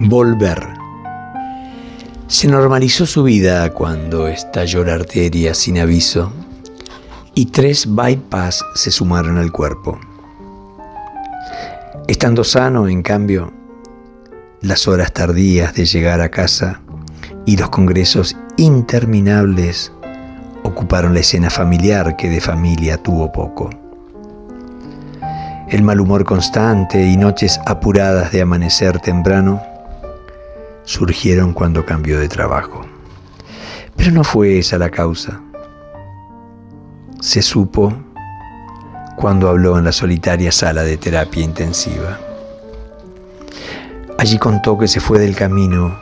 Volver. 0.00 0.60
Se 2.26 2.48
normalizó 2.48 3.06
su 3.06 3.22
vida 3.22 3.70
cuando 3.70 4.26
estalló 4.26 4.84
la 4.84 4.94
arteria 4.94 5.54
sin 5.54 5.78
aviso 5.78 6.32
y 7.34 7.46
tres 7.46 7.86
bypass 7.86 8.64
se 8.74 8.90
sumaron 8.90 9.38
al 9.38 9.52
cuerpo. 9.52 9.98
Estando 12.08 12.42
sano, 12.42 12.88
en 12.88 13.02
cambio, 13.02 13.52
las 14.60 14.88
horas 14.88 15.12
tardías 15.12 15.74
de 15.74 15.84
llegar 15.84 16.20
a 16.20 16.28
casa 16.28 16.80
y 17.46 17.56
los 17.56 17.70
congresos 17.70 18.36
interminables 18.56 19.92
ocuparon 20.64 21.14
la 21.14 21.20
escena 21.20 21.50
familiar 21.50 22.16
que 22.16 22.28
de 22.28 22.40
familia 22.40 22.96
tuvo 22.98 23.30
poco. 23.30 23.70
El 25.68 25.82
mal 25.82 26.00
humor 26.00 26.24
constante 26.24 27.02
y 27.02 27.16
noches 27.16 27.60
apuradas 27.64 28.32
de 28.32 28.42
amanecer 28.42 28.98
temprano 29.00 29.62
surgieron 30.94 31.52
cuando 31.52 31.84
cambió 31.84 32.20
de 32.20 32.28
trabajo. 32.28 32.82
Pero 33.96 34.12
no 34.12 34.22
fue 34.22 34.58
esa 34.58 34.78
la 34.78 34.90
causa. 34.90 35.40
Se 37.20 37.42
supo 37.42 37.92
cuando 39.16 39.48
habló 39.48 39.76
en 39.76 39.84
la 39.84 39.92
solitaria 39.92 40.52
sala 40.52 40.84
de 40.84 40.96
terapia 40.96 41.42
intensiva. 41.42 42.20
Allí 44.18 44.38
contó 44.38 44.78
que 44.78 44.86
se 44.86 45.00
fue 45.00 45.18
del 45.18 45.34
camino 45.34 45.98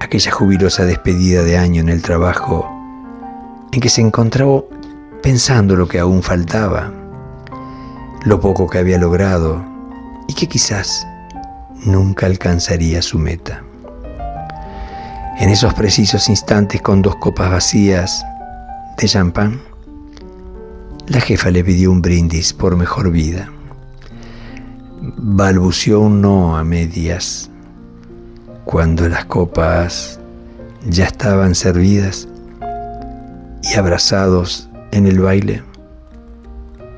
aquella 0.00 0.32
jubilosa 0.32 0.84
despedida 0.84 1.42
de 1.42 1.58
año 1.58 1.82
en 1.82 1.90
el 1.90 2.00
trabajo 2.00 2.66
en 3.72 3.80
que 3.80 3.90
se 3.90 4.00
encontraba 4.00 4.62
pensando 5.22 5.76
lo 5.76 5.86
que 5.88 5.98
aún 5.98 6.22
faltaba, 6.22 6.90
lo 8.24 8.40
poco 8.40 8.66
que 8.66 8.78
había 8.78 8.96
logrado 8.96 9.62
y 10.26 10.34
que 10.34 10.46
quizás 10.46 11.06
nunca 11.84 12.26
alcanzaría 12.26 13.02
su 13.02 13.18
meta. 13.18 13.62
En 15.38 15.50
esos 15.50 15.74
precisos 15.74 16.28
instantes 16.28 16.80
con 16.80 17.02
dos 17.02 17.16
copas 17.16 17.50
vacías 17.50 18.24
de 18.98 19.06
champán, 19.06 19.60
la 21.08 21.20
jefa 21.20 21.50
le 21.50 21.62
pidió 21.62 21.92
un 21.92 22.02
brindis 22.02 22.52
por 22.52 22.76
mejor 22.76 23.10
vida. 23.10 23.50
Balbuceó 25.00 26.00
un 26.00 26.22
no 26.22 26.56
a 26.56 26.64
medias. 26.64 27.50
Cuando 28.64 29.08
las 29.08 29.26
copas 29.26 30.18
ya 30.88 31.04
estaban 31.04 31.54
servidas 31.54 32.26
y 33.62 33.76
abrazados 33.76 34.68
en 34.90 35.06
el 35.06 35.20
baile, 35.20 35.62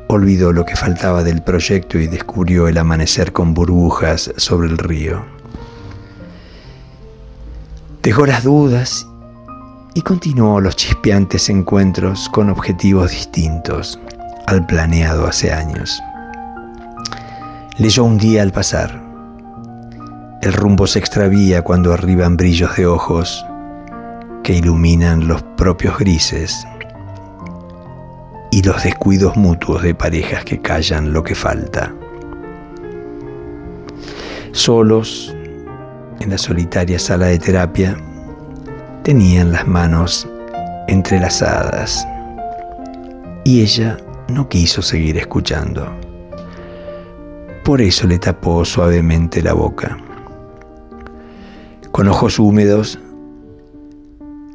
olvidó 0.09 0.53
lo 0.53 0.65
que 0.65 0.75
faltaba 0.75 1.23
del 1.23 1.43
proyecto 1.43 1.99
y 1.99 2.07
descubrió 2.07 2.67
el 2.67 2.79
amanecer 2.79 3.33
con 3.33 3.55
burbujas 3.55 4.33
sobre 4.37 4.69
el 4.69 4.79
río. 4.79 5.25
Dejó 8.03 8.27
las 8.27 8.45
dudas 8.45 9.07
y 9.95 10.01
continuó 10.01 10.61
los 10.61 10.77
chispeantes 10.77 11.51
encuentros 11.51 12.29
con 12.31 12.49
objetivos 12.49 13.11
distintos 13.11 14.01
al 14.47 14.65
planeado 14.67 15.27
hace 15.27 15.53
años. 15.53 16.03
Leyó 17.77 18.05
un 18.05 18.17
día 18.17 18.43
al 18.43 18.51
pasar. 18.51 19.03
El 20.41 20.53
rumbo 20.55 20.87
se 20.87 20.99
extravía 20.99 21.63
cuando 21.63 21.93
arriban 21.93 22.37
brillos 22.37 22.75
de 22.77 22.87
ojos 22.87 23.45
que 24.43 24.55
iluminan 24.55 25.29
los 25.29 25.43
propios 25.43 25.99
grises 25.99 26.67
y 28.51 28.63
los 28.63 28.83
descuidos 28.83 29.37
mutuos 29.37 29.83
de 29.83 29.95
parejas 29.95 30.45
que 30.45 30.61
callan 30.61 31.13
lo 31.13 31.23
que 31.23 31.35
falta. 31.35 31.95
Solos, 34.53 35.35
en 36.21 36.31
la 36.31 36.39
solitaria 36.39 36.99
sala 36.99 37.27
de 37.27 37.39
terapia, 37.39 37.97
tenían 39.03 39.53
las 39.53 39.67
manos 39.67 40.29
entrelazadas 40.89 42.07
y 43.45 43.63
ella 43.63 43.97
no 44.29 44.49
quiso 44.49 44.83
seguir 44.83 45.17
escuchando. 45.19 45.87
Por 47.65 47.81
eso 47.83 48.07
le 48.07 48.19
tapó 48.19 48.65
suavemente 48.65 49.43
la 49.43 49.53
boca. 49.53 49.99
Con 51.93 52.09
ojos 52.09 52.39
húmedos, 52.39 52.99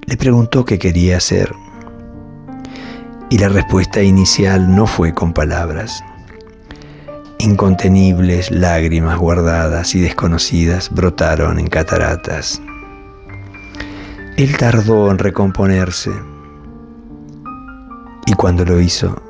le 0.07 0.17
preguntó 0.17 0.65
qué 0.65 0.79
quería 0.79 1.17
hacer 1.17 1.53
y 3.29 3.37
la 3.37 3.49
respuesta 3.49 4.01
inicial 4.01 4.75
no 4.75 4.87
fue 4.87 5.13
con 5.13 5.33
palabras. 5.33 6.03
Incontenibles 7.39 8.51
lágrimas 8.51 9.17
guardadas 9.17 9.95
y 9.95 10.01
desconocidas 10.01 10.89
brotaron 10.89 11.59
en 11.59 11.67
cataratas. 11.67 12.61
Él 14.37 14.57
tardó 14.57 15.11
en 15.11 15.19
recomponerse 15.19 16.11
y 18.25 18.33
cuando 18.33 18.65
lo 18.65 18.79
hizo, 18.79 19.21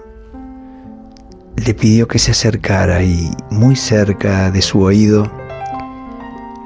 le 1.55 1.73
pidió 1.73 2.07
que 2.07 2.19
se 2.19 2.31
acercara 2.31 3.03
y 3.03 3.31
muy 3.49 3.75
cerca 3.75 4.51
de 4.51 4.61
su 4.61 4.81
oído 4.81 5.31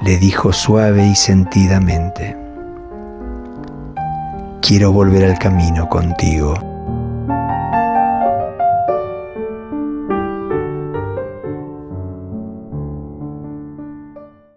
le 0.04 0.18
dijo 0.18 0.54
suave 0.54 1.08
y 1.08 1.16
sentidamente, 1.16 2.38
quiero 4.62 4.92
volver 4.92 5.26
al 5.26 5.40
camino 5.40 5.90
contigo. 5.90 6.77